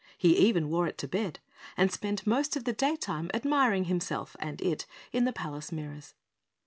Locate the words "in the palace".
5.11-5.71